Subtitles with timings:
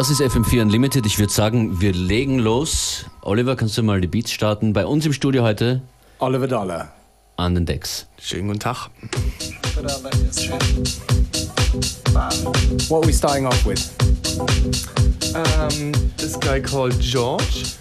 [0.00, 1.04] Das ist FM4 Unlimited.
[1.04, 3.04] Ich würde sagen, wir legen los.
[3.20, 4.72] Oliver, kannst du mal die Beats starten?
[4.72, 5.82] Bei uns im Studio heute.
[6.20, 6.90] Oliver Dollar.
[7.36, 8.06] An den Decks.
[8.18, 8.88] Schönen guten Tag.
[12.88, 13.90] What are we starting off with?
[15.34, 17.76] Um, this guy called George.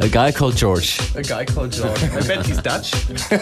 [0.00, 1.00] A guy called George.
[1.16, 2.00] A guy called George.
[2.14, 2.94] I bet he's Dutch.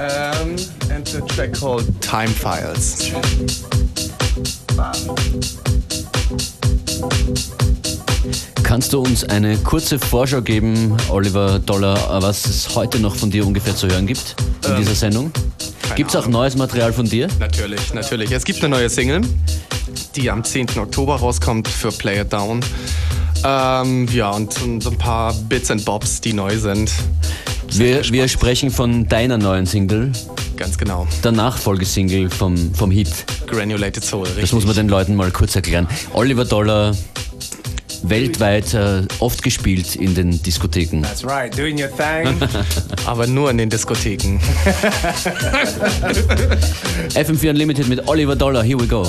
[0.00, 0.56] um,
[0.90, 3.12] and the track called Time Files.
[8.62, 13.46] Kannst du uns eine kurze Vorschau geben, Oliver Dollar, was es heute noch von dir
[13.46, 15.32] ungefähr zu hören gibt in Ähm, dieser Sendung?
[15.94, 17.28] Gibt es auch neues Material von dir?
[17.38, 18.30] Natürlich, natürlich.
[18.30, 19.20] Es gibt eine neue Single,
[20.16, 20.78] die am 10.
[20.78, 22.60] Oktober rauskommt für Play It Down.
[23.44, 26.90] Ähm, ja, und, und so ein paar Bits and Bobs, die neu sind.
[27.74, 30.12] Wir, wir sprechen von deiner neuen Single,
[30.56, 31.06] Ganz genau.
[31.24, 33.08] der Nachfolgesingle vom, vom Hit.
[33.46, 34.42] Granulated Soul, richtig.
[34.42, 35.88] Das muss man den Leuten mal kurz erklären.
[36.12, 36.94] Oliver Dollar,
[38.02, 41.00] weltweit äh, oft gespielt in den Diskotheken.
[41.02, 42.36] That's right, doing your thing.
[43.06, 44.38] Aber nur in den Diskotheken.
[47.14, 49.06] FM4 Unlimited mit Oliver Dollar, here we go.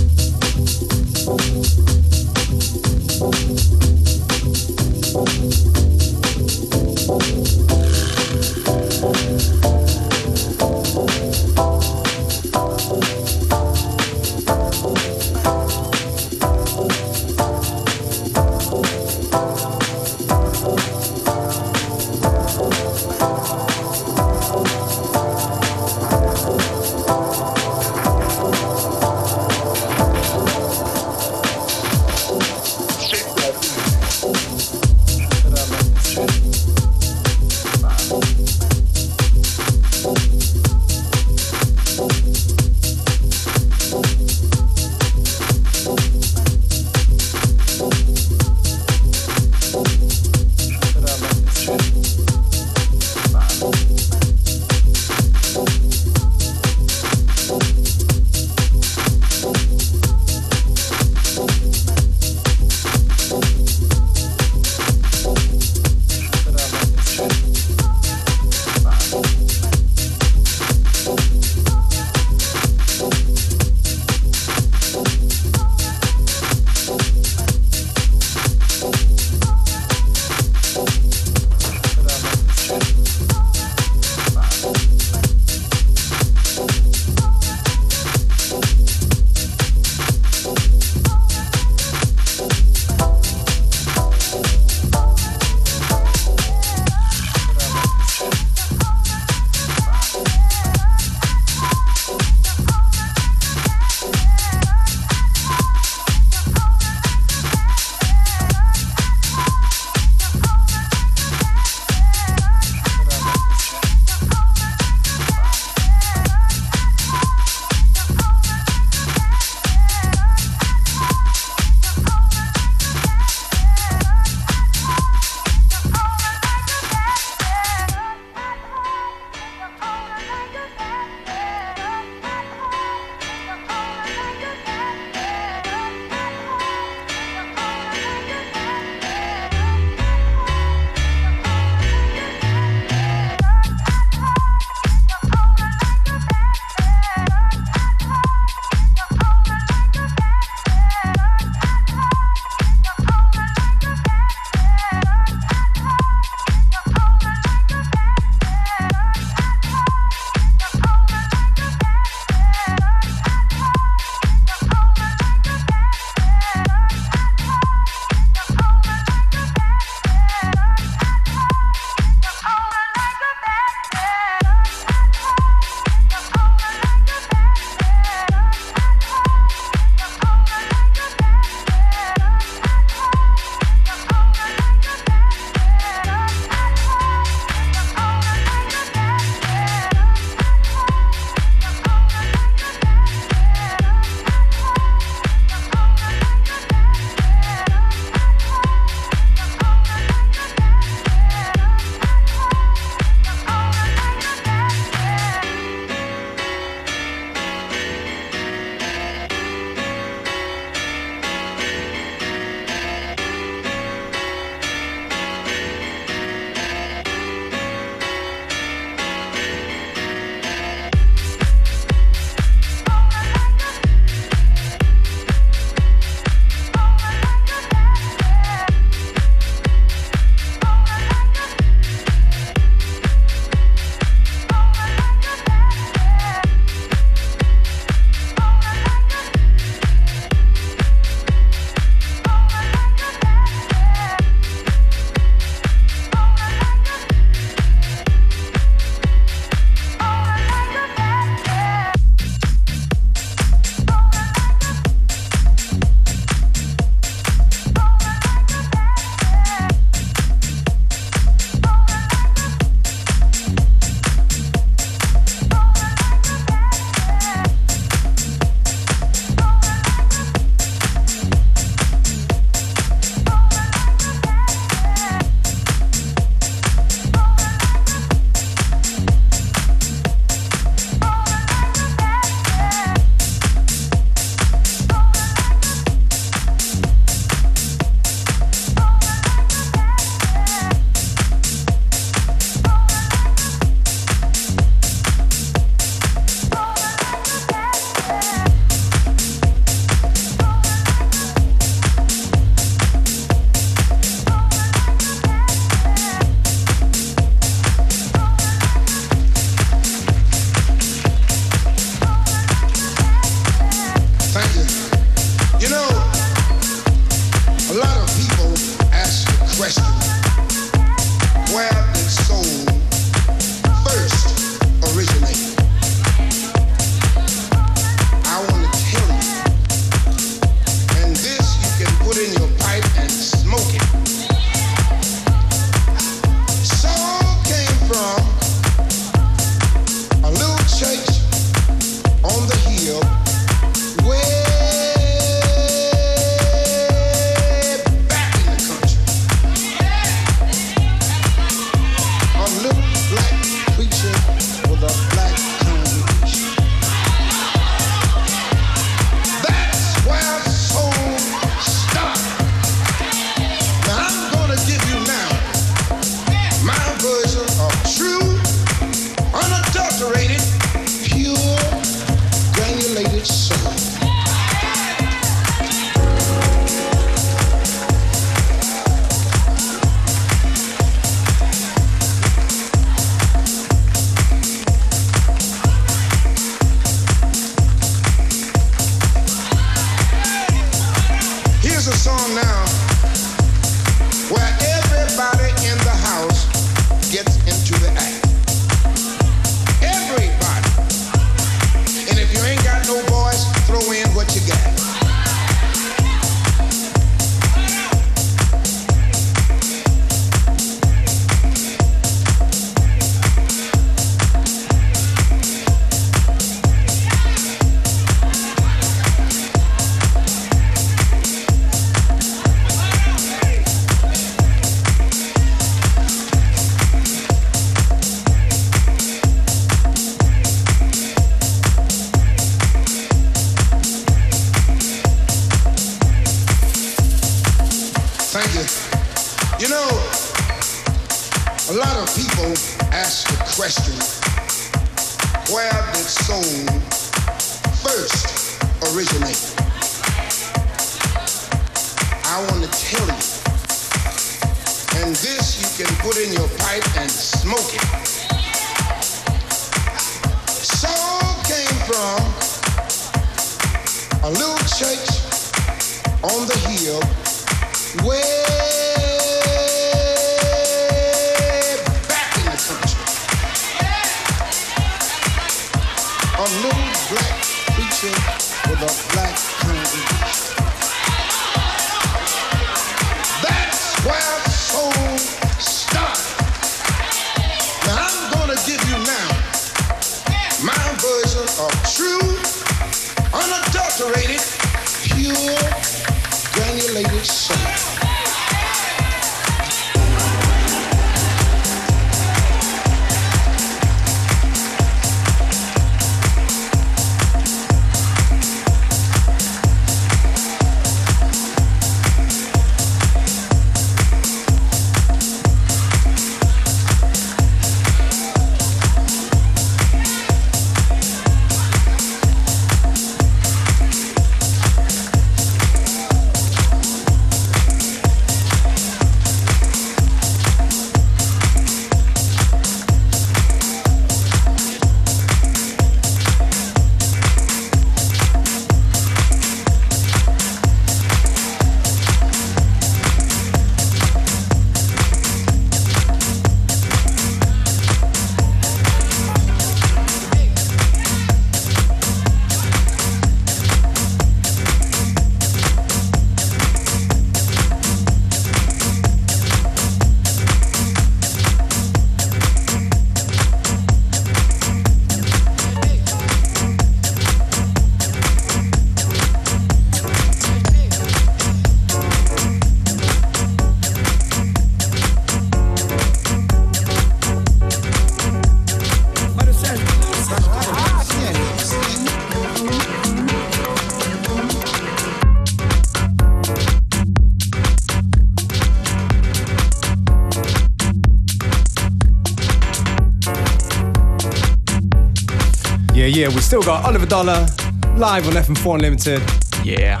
[596.50, 597.46] Still got Oliver Dollar
[597.94, 599.22] live on FM4 Unlimited.
[599.64, 600.00] Yeah.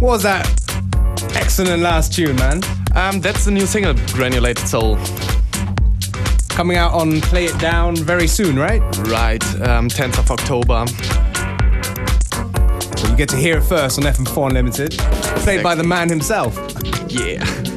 [0.00, 0.46] What was that
[1.34, 2.60] excellent last tune, man?
[2.94, 4.98] Um, that's the new single, Granulated Soul.
[6.50, 8.82] Coming out on Play It Down very soon, right?
[9.08, 10.84] Right, um, 10th of October.
[13.10, 14.90] You get to hear it first on FM4 Unlimited.
[15.42, 16.54] Played by the man himself.
[17.08, 17.71] Yeah.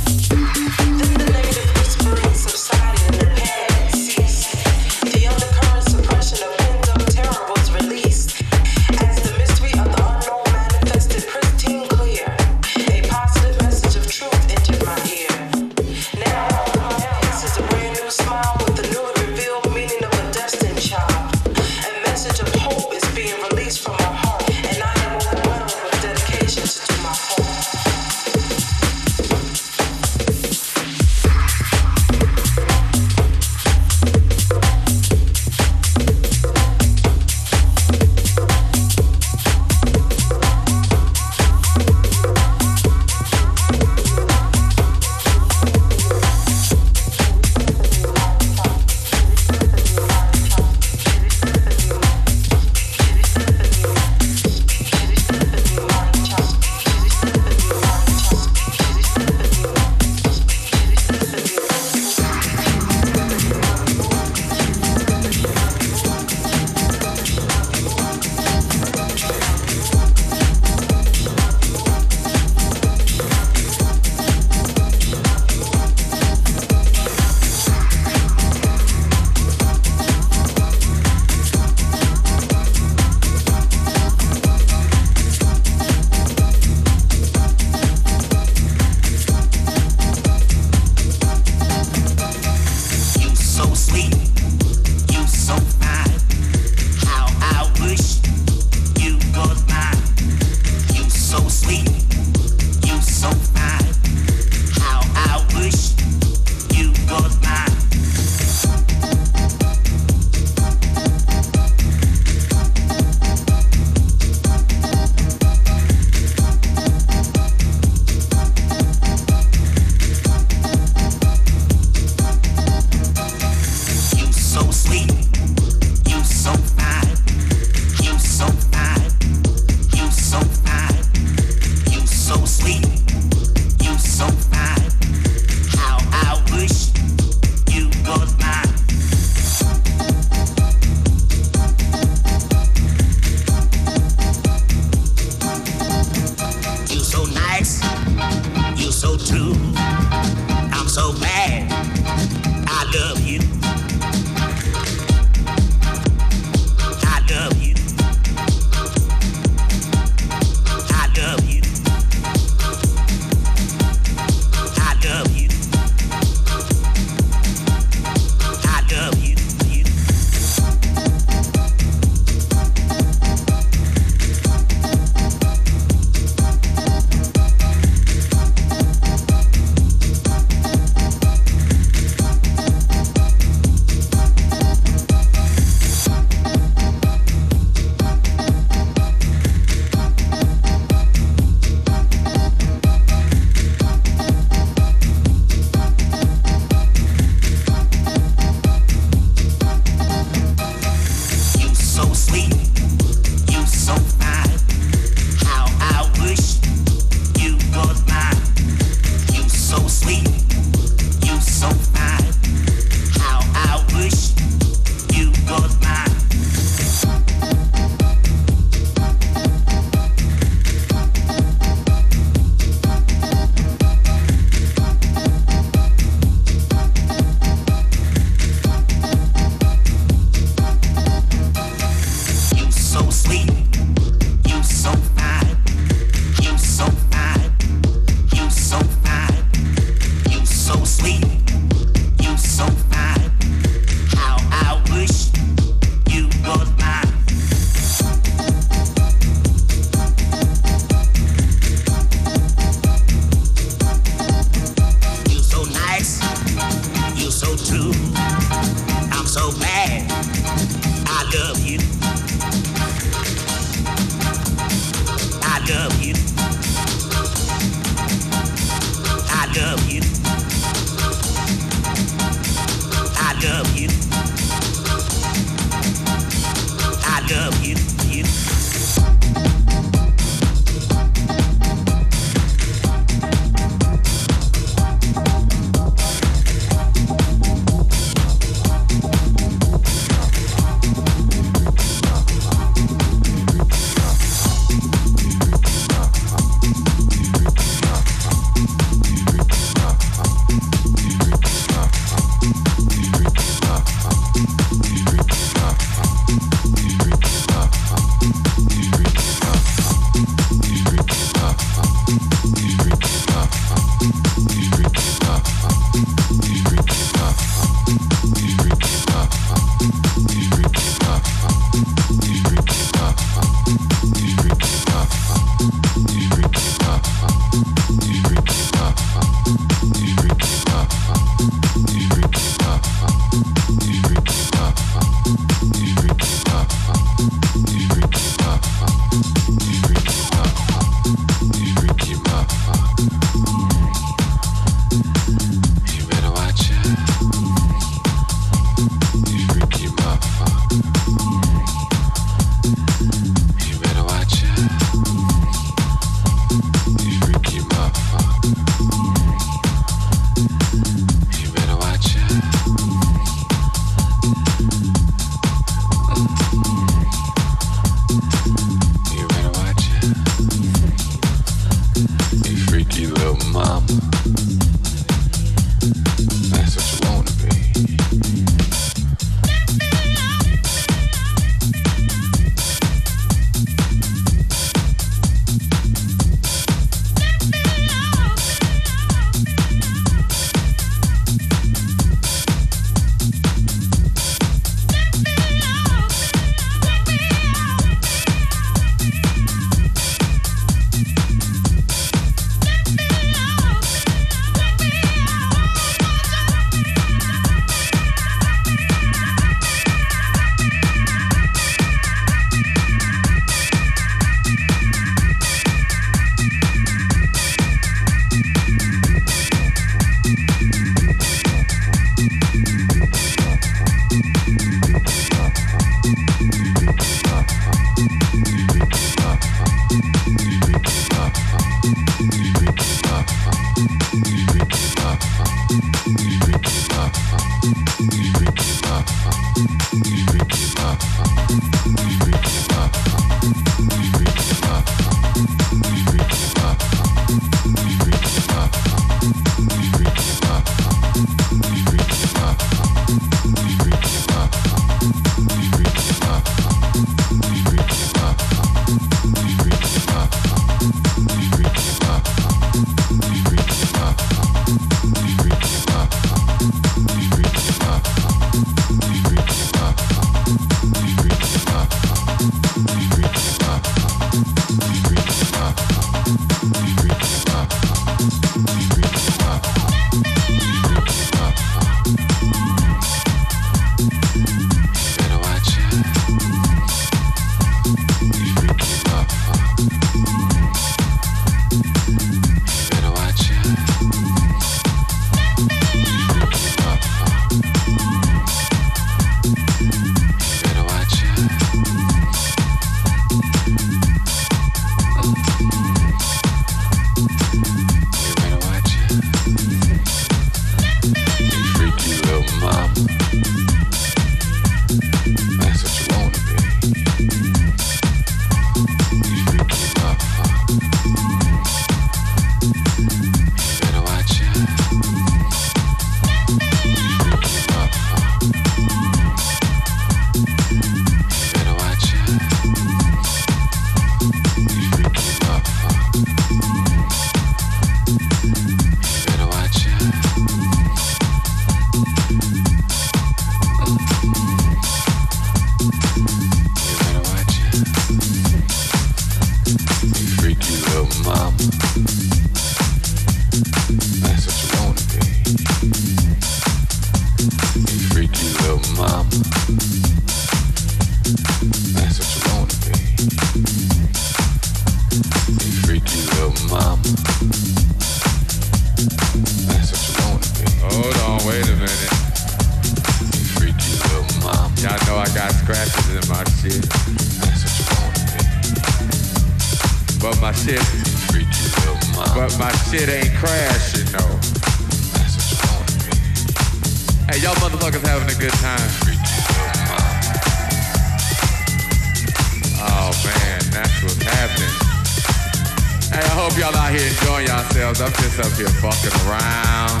[598.96, 600.00] Fucking around.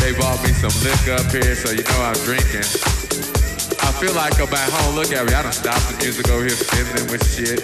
[0.00, 2.64] They bought me some liquor up here, so you know I'm drinking.
[3.82, 4.94] I feel like I'm at home.
[4.94, 5.34] Look at me.
[5.34, 7.60] I done stopped the music over here fiddling with shit.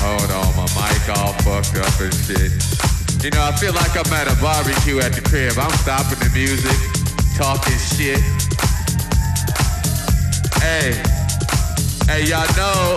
[0.00, 2.52] Hold on, my mic all fucked up and shit.
[3.24, 5.58] You know, I feel like I'm at a barbecue at the crib.
[5.58, 6.76] I'm stopping the music,
[7.36, 8.22] talking shit.
[10.62, 10.96] Hey,
[12.06, 12.96] hey, y'all know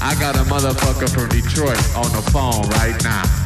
[0.00, 3.39] I got a motherfucker from Detroit on the phone right now.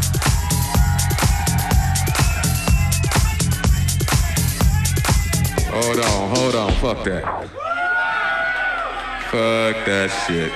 [5.74, 7.24] Hold on, hold on, fuck that.
[9.24, 10.52] Fuck that shit.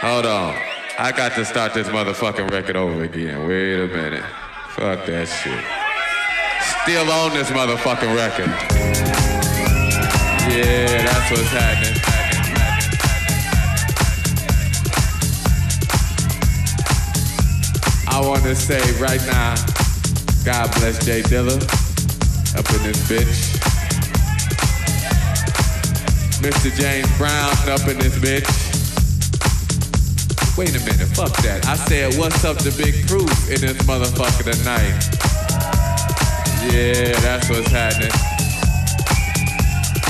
[0.00, 0.54] Hold on.
[0.96, 3.48] I got to start this motherfucking record over again.
[3.48, 4.22] Wait a minute.
[4.76, 5.58] Fuck that shit.
[6.82, 8.46] Still on this motherfucking record.
[10.48, 12.00] Yeah, that's what's happening.
[18.08, 19.56] I want to say right now,
[20.44, 21.81] God bless Jay Dilla
[22.56, 23.58] up in this bitch.
[26.42, 26.74] Mr.
[26.74, 28.48] James Brown up in this bitch.
[30.58, 31.64] Wait a minute, fuck that.
[31.66, 34.92] I said, what's up to Big Proof in this motherfucker tonight?
[36.68, 38.10] Yeah, that's what's happening.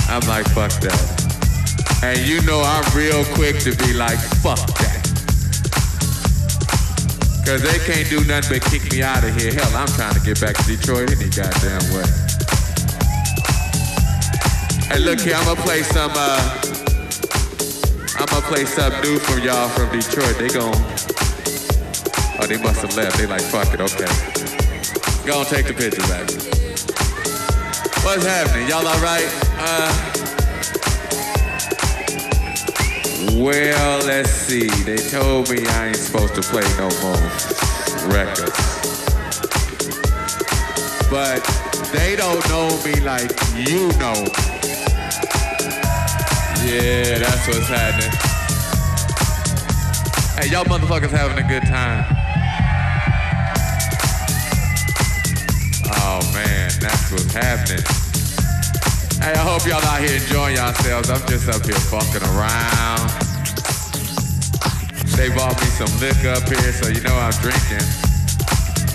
[0.09, 2.03] I'm like, fuck that.
[2.03, 5.03] And you know I'm real quick to be like, fuck that.
[7.47, 9.53] Cause they can't do nothing but kick me out of here.
[9.53, 12.32] Hell, I'm trying to get back to Detroit any goddamn way.
[14.93, 16.61] Hey, look here, I'm gonna play some, uh,
[18.21, 20.37] I'm gonna play something new from y'all from Detroit.
[20.37, 20.75] They gon'
[22.39, 23.17] oh, they must have left.
[23.17, 24.05] They like, fuck it, okay.
[25.25, 26.29] Go on, take the picture back.
[28.05, 28.69] What's happening?
[28.69, 29.27] Y'all all right?
[29.57, 29.91] Uh,
[33.43, 34.69] well, let's see.
[34.85, 37.17] They told me I ain't supposed to play no more
[38.13, 38.61] records.
[41.09, 41.41] But
[41.93, 44.52] they don't know me like you know me.
[46.73, 48.09] Yeah, that's what's happening.
[50.41, 52.01] Hey, y'all motherfuckers having a good time.
[56.01, 57.85] Oh man, that's what's happening.
[59.21, 61.11] Hey, I hope y'all out here enjoying yourselves.
[61.11, 63.05] I'm just up here fucking around.
[65.13, 67.85] They bought me some liquor up here, so you know I'm drinking.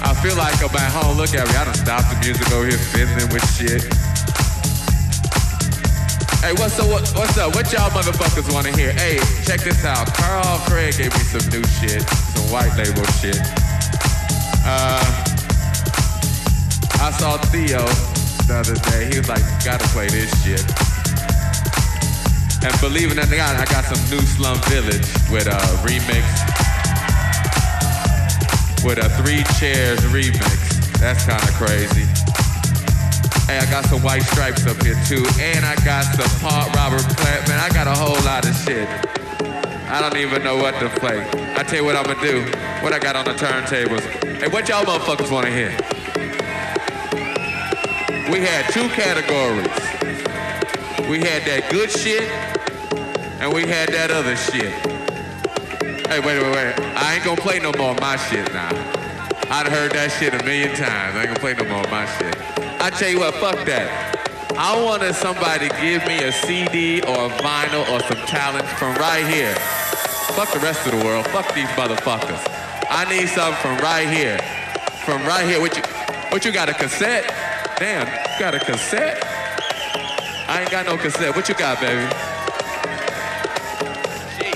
[0.01, 1.15] I feel like I'm at home.
[1.15, 1.53] Look at me.
[1.53, 3.85] I done stopped the music over here fiddling with shit.
[6.47, 6.87] Hey, what's up?
[6.87, 7.53] What, what's up?
[7.55, 8.93] What y'all motherfuckers want to hear?
[8.93, 10.07] Hey, check this out.
[10.13, 13.35] Carl Craig gave me some new shit, some white label shit.
[14.63, 15.03] Uh,
[17.03, 17.83] I saw Theo
[18.47, 19.11] the other day.
[19.11, 20.63] He was like, "Gotta play this shit."
[22.63, 26.23] And believe it or not, I got some new Slum Village with a remix,
[28.85, 30.95] with a Three Chairs remix.
[31.01, 32.07] That's kind of crazy.
[33.47, 37.03] Hey, I got some white stripes up here too, and I got some Paul Robert
[37.15, 37.47] Plant.
[37.47, 38.89] Man, I got a whole lot of shit.
[39.89, 41.25] I don't even know what to play.
[41.55, 42.43] I tell you what I'm gonna do.
[42.83, 44.01] What I got on the turntables.
[44.41, 45.71] Hey, what y'all motherfuckers wanna hear?
[48.29, 49.71] We had two categories.
[51.09, 52.29] We had that good shit,
[53.39, 54.73] and we had that other shit.
[56.07, 56.79] Hey, wait, wait, wait.
[56.97, 58.75] I ain't gonna play no more of my shit now.
[59.49, 61.15] I'd heard that shit a million times.
[61.15, 62.36] I ain't gonna play no more of my shit.
[62.79, 64.15] I tell you what, fuck that.
[64.55, 68.93] I wanted somebody to give me a CD or a vinyl or some talent from
[68.95, 69.53] right here.
[70.37, 71.25] Fuck the rest of the world.
[71.27, 72.37] Fuck these motherfuckers.
[72.89, 74.37] I need something from right here.
[75.05, 75.59] From right here.
[75.59, 75.83] What you,
[76.29, 77.25] what you got, a cassette?
[77.79, 79.23] Damn, you got a cassette?
[80.47, 81.35] I ain't got no cassette.
[81.35, 82.01] What you got, baby?
[84.37, 84.55] Sheep.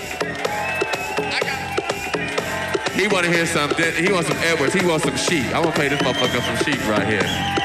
[1.25, 3.93] I got He want to hear something.
[3.95, 4.73] He wants some Edwards.
[4.73, 5.53] He wants some sheet.
[5.53, 7.60] I want to play this motherfucker some sheet right here.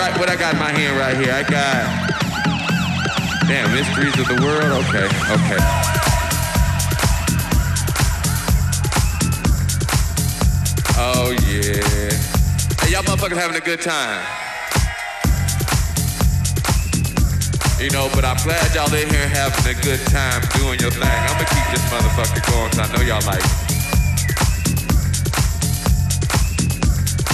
[0.00, 1.84] Right, what I got in my hand right here, I got.
[3.46, 4.80] Damn, mysteries of the world.
[4.88, 5.60] Okay, okay.
[10.96, 12.08] Oh yeah.
[12.80, 14.24] Hey, y'all motherfuckers having a good time.
[17.78, 21.02] You know, but I'm glad y'all in here having a good time doing your thing.
[21.04, 23.69] I'm gonna keep this motherfucker going because I know y'all like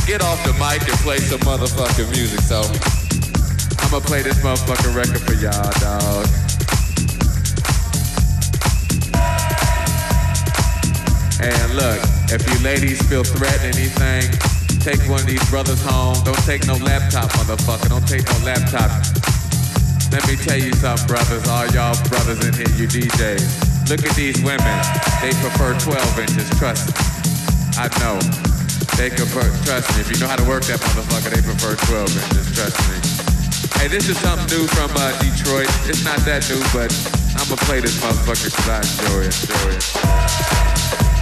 [0.06, 2.38] get off the mic and play some motherfucking music.
[2.40, 2.62] So
[3.82, 6.26] I'ma play this motherfucking record for y'all, dog.
[11.42, 11.98] And look,
[12.30, 14.30] if you ladies feel threatened, anything,
[14.78, 16.14] take one of these brothers home.
[16.22, 17.88] Don't take no laptop, motherfucker.
[17.88, 18.90] Don't take no laptop.
[20.14, 21.48] Let me tell you something, brothers.
[21.48, 23.90] All y'all brothers in here, you DJs.
[23.90, 24.78] Look at these women.
[25.20, 26.94] They prefer 12 inches, trust me.
[27.76, 28.55] I know.
[28.96, 30.00] They prefer, trust me.
[30.00, 32.48] If you know how to work that motherfucker, they prefer 12 inches.
[32.56, 32.96] Trust me.
[33.78, 35.68] Hey, this is something new from uh, Detroit.
[35.84, 36.88] It's not that new, but
[37.36, 39.36] I'm gonna play this motherfucker because I enjoy it.
[39.44, 41.15] Enjoy it.